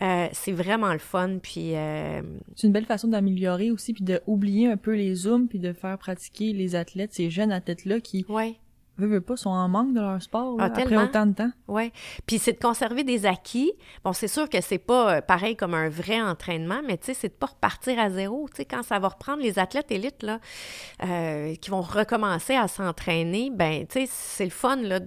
[0.02, 1.38] euh, c'est vraiment le fun.
[1.42, 2.22] Puis, euh,
[2.57, 5.98] C'est une belle façon d'améliorer aussi, puis d'oublier un peu les zooms, puis de faire
[5.98, 8.57] pratiquer les athlètes, ces jeunes athlètes-là qui, ouais.
[8.98, 11.50] Veulent, veulent pas, sont en manque de leur sport là, Ah, après autant de temps.
[11.68, 11.92] Oui.
[12.26, 13.72] Puis c'est de conserver des acquis.
[14.05, 17.14] Bon, c'est sûr que c'est pas euh, pareil comme un vrai entraînement, mais tu sais,
[17.14, 18.48] c'est de pas repartir à zéro.
[18.50, 20.40] Tu sais, quand ça va reprendre les athlètes élites, là,
[21.05, 25.00] euh, qui vont recommencer à s'entraîner, ben, tu sais, c'est le fun, là,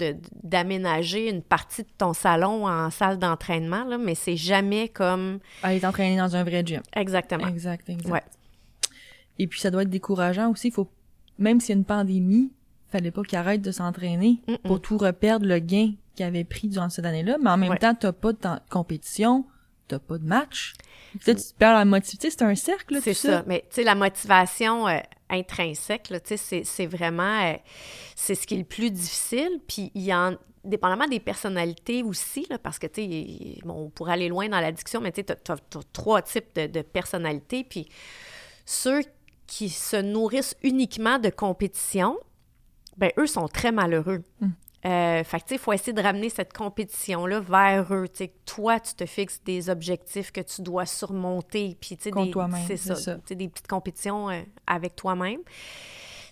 [0.44, 5.40] d'aménager une partie de ton salon en salle d'entraînement, là, mais c'est jamais comme...
[5.64, 6.82] Aller t'entraîner dans un vrai gym.
[6.96, 7.48] Exactement.
[7.48, 8.12] Exact, exact.
[8.12, 8.24] Ouais.
[9.38, 10.72] Et puis ça doit être décourageant aussi.
[10.72, 10.90] Faut,
[11.38, 12.52] même s'il y a une pandémie,
[12.98, 16.90] fallait pas qu'ils arrêtent de s'entraîner pour tout reperdre le gain qu'ils avaient pris durant
[16.90, 17.38] cette année-là.
[17.42, 17.78] Mais en même Ouais.
[17.78, 19.46] temps, t'as pas de compétition,
[19.88, 20.74] t'as pas de match.
[21.24, 22.30] Peut-être tu perds la motivation.
[22.30, 23.44] C'est un cercle, C'est ça.
[23.48, 24.98] Mais tu sais, la motivation euh,
[25.30, 27.52] intrinsèque, tu sais, c'est- vraiment...
[27.52, 27.54] euh,
[28.16, 29.60] c'est ce qui est le plus difficile.
[29.68, 30.36] Puis il y en...
[30.64, 34.60] Dépendamment des personnalités aussi, là, parce que, tu sais, bon, on pourrait aller loin dans
[34.60, 35.58] la discussion, mais tu sais, tu as,
[35.94, 37.64] trois types de, de personnalités.
[37.64, 37.88] Puis
[38.66, 39.02] ceux
[39.46, 42.18] qui se nourrissent uniquement de compétition,
[42.98, 44.24] ben eux sont très malheureux.
[44.42, 44.48] Mm.
[44.86, 48.08] Euh, fait que, tu sais, il faut essayer de ramener cette compétition-là vers eux.
[48.08, 51.76] Tu sais, toi, tu te fixes des objectifs que tu dois surmonter.
[51.82, 52.12] Puis, tu sais,
[52.68, 52.96] c'est ça.
[52.96, 53.18] ça.
[53.34, 55.40] Des petites compétitions euh, avec toi-même.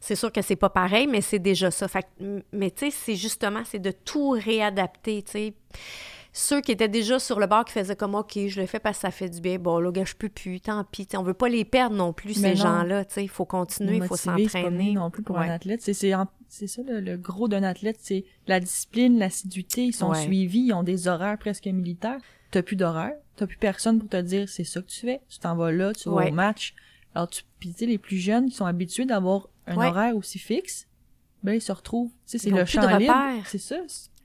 [0.02, 1.88] C'est sûr que c'est pas pareil, mais c'est déjà ça.
[1.88, 5.54] Fait que- mais tu sais, c'est justement, c'est de tout réadapter, tu sais.
[6.36, 8.98] Ceux qui étaient déjà sur le bord qui faisaient comme OK, je le fais parce
[8.98, 9.58] que ça fait du bien.
[9.60, 11.08] Bon, là, gars, je peux plus, tant pis.
[11.16, 13.06] On veut pas les perdre non plus, Mais ces gens-là.
[13.06, 14.94] Tu sais, il faut continuer, il faut s'entraîner.
[14.94, 15.48] non plus pour Ouais.
[15.48, 15.82] un athlète.
[15.84, 19.86] C'est c'est en- c'est ça le, le gros d'un athlète, c'est la discipline, l'assiduité.
[19.86, 20.22] Ils sont Ouais.
[20.22, 22.20] suivis, ils ont des horaires presque militaires.
[22.52, 25.22] T'as plus d'horaire, t'as plus personne pour te dire c'est ça que tu fais.
[25.30, 26.76] Tu t'en vas là, tu vas au match.
[27.16, 29.88] Alors tu, puis tu sais les plus jeunes qui sont habitués d'avoir un Ouais.
[29.88, 30.88] horaire aussi fixe,
[31.44, 32.12] ben ils se retrouvent.
[32.12, 33.44] Tu sais c'est le champ de libre.
[33.48, 33.78] C'est ça.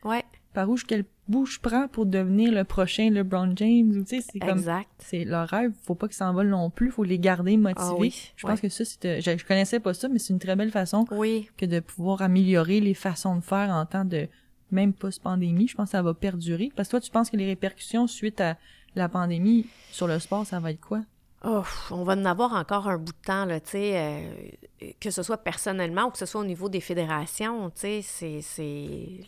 [0.04, 4.02] Ouais, Par où je, quel bout je prends pour devenir le prochain LeBron James ou
[4.02, 4.88] tu sais c'est comme exact.
[4.98, 7.87] c'est leur rêve, faut pas qu'ils s'envolent non plus, faut les garder motivés.
[7.87, 8.52] Ah oui, Je ouais.
[8.52, 11.04] pense que ça, c'était, je, je connaissais pas ça, mais c'est une très belle façon
[11.11, 14.26] Oui, que de pouvoir améliorer les façons de faire en temps de
[14.70, 15.68] même post-pandémie.
[15.68, 16.70] Je pense que ça va perdurer.
[16.74, 18.56] Parce que toi, tu penses que les répercussions suite à
[18.96, 21.02] la pandémie sur le sport, ça va être quoi?
[21.44, 25.11] Oh, on va en avoir encore un bout de temps, là, tu sais, euh, que
[25.11, 29.20] ce soit personnellement ou que ce soit au niveau des fédérations, tu sais, c'est...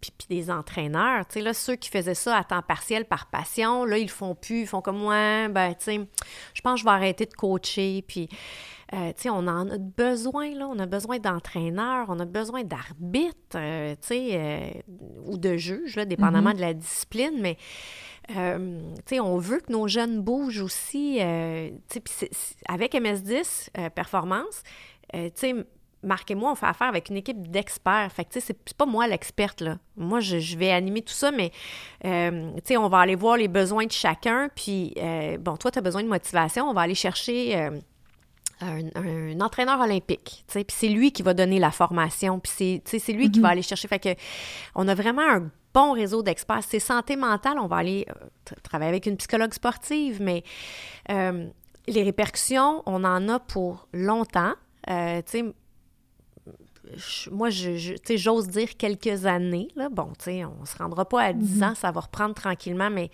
[0.00, 3.26] Puis, puis des entraîneurs, tu sais, là, ceux qui faisaient ça à temps partiel par
[3.26, 6.00] passion, là, ils font plus, ils font comme moi, ben, tu sais,
[6.54, 8.28] je pense que je vais arrêter de coacher, puis,
[8.94, 12.62] euh, tu sais, on en a besoin, là, on a besoin d'entraîneurs, on a besoin
[12.62, 14.70] d'arbitres, euh, tu sais, euh,
[15.26, 17.56] ou de juges, là, dépendamment de la discipline, mais...
[18.36, 21.16] Euh, tu sais, on veut que nos jeunes bougent aussi.
[21.20, 24.62] euh, tu sais, puis c'est- c'est- avec MS10 euh, Performance,
[25.14, 25.54] tu sais,
[26.04, 28.10] Marc et moi, on fait affaire avec une équipe d'experts.
[28.12, 29.78] Fait que, tu sais, c'est- pas moi l'experte, là.
[29.96, 31.50] Moi, je, je vais animer tout ça, mais,
[32.04, 34.48] euh, tu sais, on va aller voir les besoins de chacun.
[34.54, 36.68] Puis, euh, bon, toi, tu as besoin de motivation.
[36.70, 37.70] On va aller chercher euh,
[38.60, 42.80] un, un entraîneur olympique, tu sais, puis c'est lui qui va donner la formation, puis
[42.86, 43.86] c'est, lui qui va aller chercher.
[43.88, 44.14] Fait que
[44.74, 46.62] on a vraiment un bon réseau d'experts.
[46.66, 48.06] C'est santé mentale, on va aller
[48.46, 50.42] tra- travailler avec une psychologue sportive, mais
[51.08, 54.54] les répercussions, on en a pour longtemps.
[54.86, 54.92] Tu
[55.26, 55.44] sais,
[56.96, 59.68] je- moi, je, j'ose dire quelques années.
[59.76, 59.88] Là.
[59.88, 63.10] Bon, tu sais, on se rendra pas à 10 ans, ça va reprendre tranquillement, mais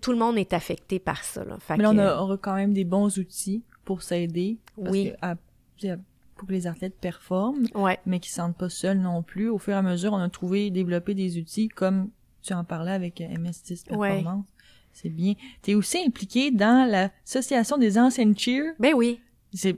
[0.00, 1.44] tout le monde est affecté par ça.
[1.44, 1.58] Là.
[1.60, 4.58] Fait Mais là, on a- aura quand même des bons outils pour s'aider.
[4.76, 5.10] parce Oui.
[5.12, 5.36] que, à-
[5.76, 5.96] tu sais,
[6.36, 7.98] pour que les athlètes performent, Ouais.
[8.04, 9.48] mais qu'ils ne se sentent pas seuls non plus.
[9.48, 12.10] Au fur et à mesure, on a trouvé, développé des outils comme
[12.42, 14.16] tu en parlais avec euh, MS10 Ouais.
[14.16, 14.46] Performance.
[14.92, 15.34] C'est bien.
[15.62, 18.72] Tu es aussi impliqué dans l'association des anciennes cheer?
[18.78, 19.20] Ben oui.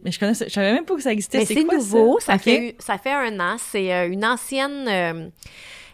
[0.05, 1.45] Mais je connais, je savais même pas que ça existait.
[1.45, 3.57] C'est nouveau, ça, fait, ça fait un an.
[3.59, 4.87] C'est euh, une ancienne.
[4.89, 5.29] euh,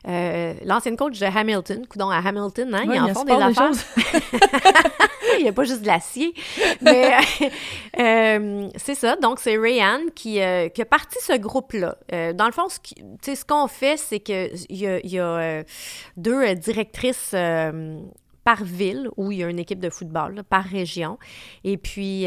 [0.07, 3.33] euh, L'ancienne coach de Hamilton, coudon à Hamilton, hein, Ouais, ils en il font des
[3.33, 3.71] affaires.
[5.39, 6.35] il n'y a pas juste de l'acier.
[6.83, 7.13] Mais
[7.99, 9.17] euh, c'est ça.
[9.17, 11.97] Donc, c'est Rayanne qui, euh, qui a parti ce groupe-là.
[12.35, 15.65] Dans le fond, ce qui- ce qu'on fait, c'est qu'il y a, il y a
[16.19, 17.35] deux directrices
[18.45, 21.19] par ville où il y a une équipe de football, là, par région.
[21.65, 22.27] Et puis,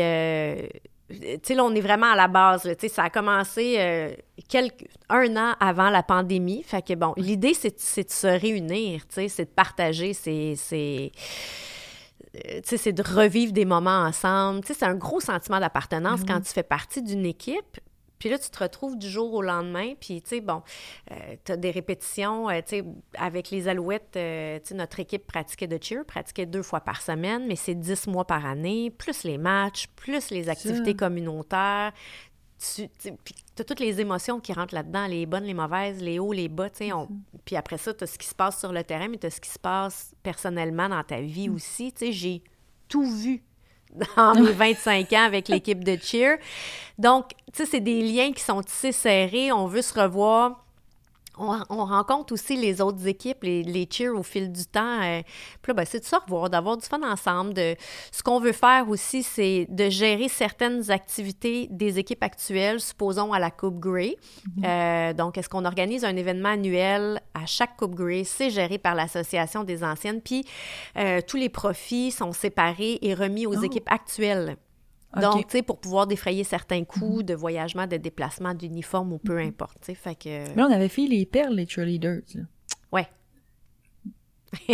[1.10, 2.64] tu sais, là, on est vraiment à la base.
[2.66, 2.76] là.
[2.76, 4.12] Tu sais, ça a commencé euh,
[4.50, 6.64] quelques, un an avant la pandémie.
[6.64, 10.56] Fait que, bon, l'idée, c'est de se réunir, tu sais, c'est de partager, c'est...
[10.56, 11.12] c'est-
[12.46, 14.62] euh, c'est de revivre des moments ensemble.
[14.66, 17.80] C'est un gros sentiment d'appartenance quand tu fais partie d'une équipe.
[18.20, 20.62] Puis là, tu te retrouves du jour au lendemain, puis tu sais, bon,
[21.46, 22.84] tu as des répétitions, euh, tu sais,
[23.18, 27.02] avec les Alouettes, euh, tu sais, notre équipe pratiquait de cheer, pratiquait deux fois par
[27.02, 31.94] semaine, mais c'est dix mois par année, plus les matchs, plus les activités communautaires.
[32.60, 32.90] Tu
[33.60, 36.70] as toutes les émotions qui rentrent là-dedans, les bonnes, les mauvaises, les hauts, les bas,
[36.72, 36.94] tu sais.
[36.94, 37.08] on-
[37.46, 39.30] Puis après ça, tu as ce qui se passe sur le terrain, mais tu as
[39.30, 41.92] ce qui se passe personnellement dans ta vie aussi.
[41.94, 42.42] Tu sais, j'ai
[42.88, 43.44] tout vu
[44.16, 46.38] dans mes 25 ans avec l'équipe de cheer.
[46.98, 49.52] Donc, tu sais, c'est des liens qui sont tissés serrés.
[49.52, 50.67] On veut se revoir.
[51.40, 55.02] On, on rencontre aussi les autres équipes, les, les cheers au fil du temps.
[55.02, 55.22] euh,
[55.62, 57.54] puis là, ben, c'est de se revoir, d'avoir du fun ensemble.
[57.54, 57.76] De,
[58.12, 63.40] ce qu'on veut faire aussi, c'est de gérer certaines activités des équipes actuelles, supposons à
[63.40, 64.16] la Coupe Grey.
[64.64, 68.24] Euh, donc, est-ce qu'on organise un événement annuel à chaque Coupe Grey?
[68.24, 70.22] C'est géré par l'Association des anciennes.
[70.22, 70.46] Puis,
[70.98, 73.64] euh, tous les profits sont séparés et remis aux Oh.
[73.64, 74.58] équipes actuelles.
[75.16, 79.38] Donc, tu sais, pour pouvoir défrayer certains coûts de voyagement, de déplacement, d'uniforme ou peu
[79.40, 80.54] importe, tu sais, fait que...
[80.56, 82.22] Mais on avait fait les perles, les cheerleaders.
[82.36, 82.42] là.
[82.92, 83.08] Ouais.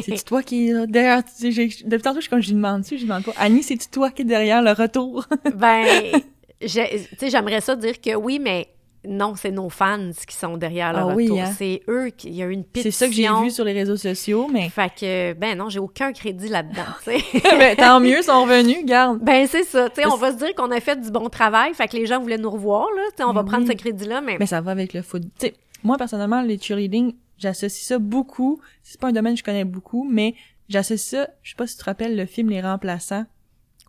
[0.01, 1.23] C'est toi qui est là derrière?
[1.23, 3.33] Depuis tantôt, je, quand je lui demande dessus, je lui demande pas.
[3.37, 5.25] Annie, c'est toi qui est derrière le retour?
[5.55, 6.21] Ben,
[6.59, 8.69] tu sais, j'aimerais ça dire que oui, mais
[9.07, 11.51] non, c'est nos fans qui sont derrière le Ah oui, hein?
[11.57, 12.29] C'est eux qui...
[12.29, 12.91] Il y a une pétition.
[12.91, 15.79] c'est ça que j'ai vu sur les réseaux sociaux, mais Fait que, ben non, j'ai
[15.79, 17.23] aucun crédit là-dedans, tu sais.
[17.57, 19.19] mais tant mieux, ils sont revenus, garde.
[19.21, 19.89] Ben, c'est ça.
[19.89, 22.05] Tu sais, on va se dire qu'on a fait du bon travail, fait que les
[22.05, 23.01] gens voulaient nous revoir, là.
[23.11, 24.37] Tu sais, on va Mais prendre ce crédit-là, mais...
[24.39, 25.21] Mais ça va avec le foot.
[25.39, 28.61] Tu sais, moi, personnellement, les cheerleading, j'associe ça beaucoup.
[28.83, 30.33] C'est pas un domaine que je connais beaucoup, mais
[30.69, 33.25] j'associe ça, je sais pas si tu te rappelles le film Les Remplaçants.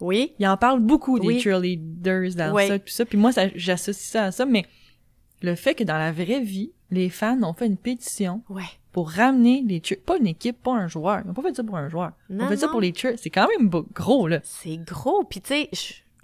[0.01, 0.33] Oui.
[0.41, 1.41] Il en parle beaucoup des Oui.
[1.41, 2.67] cheerleaders dans Oui.
[2.67, 3.05] ça, tout ça.
[3.05, 4.65] Puis moi, ça, j'associe ça à ça, mais
[5.45, 8.63] le fait que dans la vraie vie, les fans ont fait une pétition Ouais.
[8.93, 9.99] pour ramener les cheer...
[10.05, 11.23] Pas une équipe, pas un joueur.
[11.25, 12.13] Ils ont pas fait ça pour un joueur.
[12.31, 13.15] Ils ont fait ça pour les cheers.
[13.19, 14.41] C'est quand même gros, là.
[14.43, 15.25] C'est gros.
[15.25, 15.71] Puis, tu sais,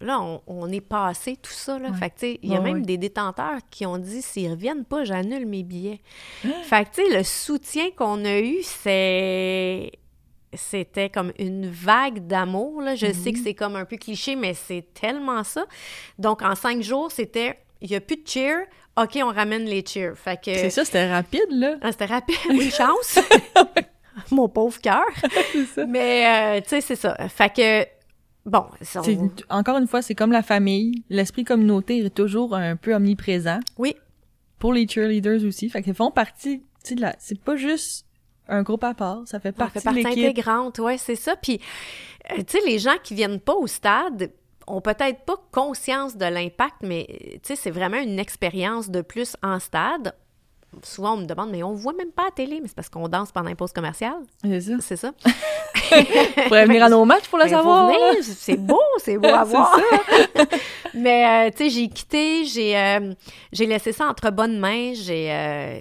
[0.00, 1.78] là, on, on est passé tout ça.
[1.78, 1.90] Là.
[1.90, 1.96] Ouais.
[1.98, 2.86] Fait que, tu sais, il y a Ouais, même ouais.
[2.86, 6.00] des détenteurs qui ont dit s'ils reviennent pas, j'annule mes billets.
[6.44, 6.48] Ah!
[6.62, 9.92] fait que, tu sais, le soutien qu'on a eu, c'est.
[10.52, 12.82] C'était comme une vague d'amour.
[12.82, 12.96] là.
[12.96, 13.12] Je Mhm.
[13.14, 15.64] sais que c'est comme un peu cliché, mais c'est tellement ça.
[16.18, 18.66] Donc, en cinq jours, c'était il n'y a plus de cheer.
[19.02, 20.16] OK, on ramène les cheers.
[20.16, 20.54] Fait que.
[20.54, 21.76] C'est ça, c'était rapide, là.
[21.82, 23.18] Ah, c'était rapide, une chance.
[24.30, 25.04] Mon pauvre cœur.
[25.52, 25.86] c'est ça.
[25.86, 27.16] Mais, euh, tu sais, c'est ça.
[27.28, 27.86] Fait que,
[28.44, 31.04] bon, ça, on- Encore une fois, c'est comme la famille.
[31.08, 33.60] L'esprit communautaire est toujours un peu omniprésent.
[33.78, 33.94] oui,
[34.58, 35.68] Pour les cheerleaders aussi.
[35.70, 37.14] Fait qu'ils font partie, tu sais, la...
[37.18, 38.04] c'est pas juste
[38.48, 39.22] un groupe à part.
[39.26, 41.36] Ça fait ça partie fait partie de intégrante, ouais, c'est ça.
[41.36, 41.60] Puis,
[42.32, 44.32] euh, tu sais, les gens qui viennent pas au stade
[44.70, 49.02] ont peut-être pas conscience de l'impact, mais, euh, tu sais, c'est vraiment une expérience de
[49.02, 50.14] plus en stade.
[50.84, 52.88] Souvent, on me demande, mais on voit même pas à la télé, mais c'est parce
[52.88, 54.72] qu'on danse pendant une pause commerciale, C'est ça.
[54.80, 55.10] c'est ça.
[56.48, 57.92] Venir à nos matchs pour le Ben, savoir.
[58.22, 59.74] c'est beau, c'est beau à voir.
[59.76, 60.44] ça.
[60.94, 63.12] Mais, euh, tu sais, j'ai quitté, j'ai euh,
[63.50, 64.92] j'ai laissé ça entre bonnes mains.
[64.94, 65.80] J'ai euh,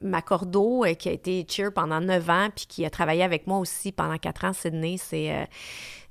[0.00, 3.58] ma cordeau qui a été cheer pendant neuf ans, puis qui a travaillé avec moi
[3.58, 4.96] aussi pendant quatre ans Sydney.
[4.98, 5.46] C'est...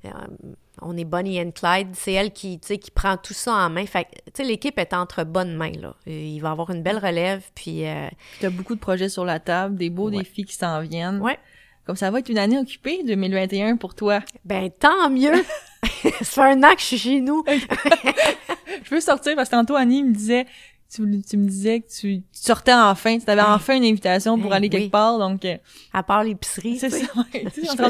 [0.04, 0.08] euh,
[0.82, 1.88] on est Bonnie and Clyde.
[1.94, 3.84] C'est elle qui, tu sais, qui prend tout ça en main.
[3.86, 5.94] Fait que, tu sais, l'équipe est entre bonnes mains, là.
[6.08, 7.86] Euh, Il va avoir une belle relève, puis...
[7.86, 8.08] euh,
[8.40, 10.18] Tu as beaucoup de projets sur la table, des beaux Ouais.
[10.18, 11.20] défis qui s'en viennent.
[11.20, 11.38] Ouais.
[11.86, 14.20] Comme ça va être une année occupée, 2021, pour toi.
[14.44, 15.44] ben, tant mieux!
[16.02, 17.44] ça fait un an que je suis chez nous.
[18.84, 20.46] Je veux sortir parce que tantôt, Annie me disait,
[20.92, 23.46] tu, tu me disais que tu, tu sortais enfin, tu avais Hey.
[23.48, 25.56] enfin une invitation pour Hey, aller quelque part, donc euh,
[25.92, 27.06] À part l'épicerie, c'est ça.
[27.16, 27.44] ouais.
[27.54, 27.88] Tu sais, Je en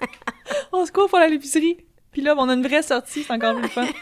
[0.72, 1.78] on se court pour aller à l'épicerie.
[2.12, 3.86] Puis là, on a une vraie sortie, c'est encore plus fun.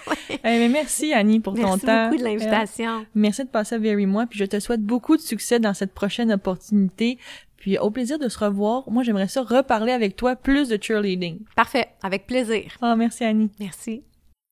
[0.47, 2.05] Eh, mais merci, Annie, pour ton Merci temps.
[2.05, 3.07] beaucoup de l'invitation.
[3.15, 5.95] Merci de passer à Very Moi, puis je te souhaite beaucoup de succès dans cette
[5.95, 7.19] prochaine opportunité.
[7.57, 8.91] Puis au plaisir de se revoir.
[8.91, 11.41] Moi, j'aimerais ça reparler avec toi plus de cheerleading.
[11.57, 12.77] Parfait, avec plaisir.
[12.83, 13.51] Ah, merci Annie.
[13.59, 14.05] Merci.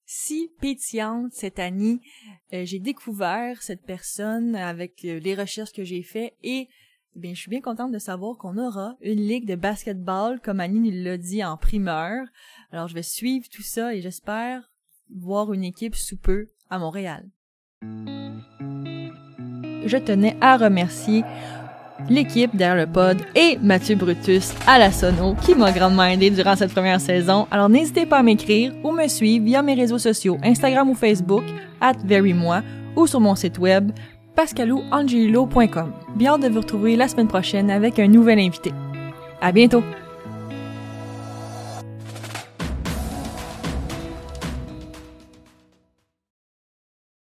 [0.06, 2.00] Si pétillante cette Annie,
[2.54, 6.68] euh, j'ai découvert cette personne avec euh, les recherches que j'ai fait et
[7.14, 10.90] bien, je suis bien contente de savoir qu'on aura une ligue de basketball comme Annie
[11.02, 12.26] l'a dit en primeur.
[12.70, 14.70] Alors, je vais suivre tout ça et j'espère
[15.14, 17.28] voir une équipe sous peu à Montréal.
[19.84, 21.24] Je tenais à remercier
[22.08, 26.56] l'équipe derrière le pod et Mathieu Brutus à la sono qui m'a grandement aidé durant
[26.56, 27.46] cette première saison.
[27.50, 31.44] Alors n'hésitez pas à m'écrire ou me suivre via mes réseaux sociaux Instagram ou Facebook
[31.80, 32.62] at verymoi
[32.96, 33.92] ou sur mon site web
[34.34, 35.92] pascalouangelilo.com.
[36.16, 38.72] Bien de vous retrouver la semaine prochaine avec un nouvel invité.
[39.40, 39.82] À bientôt!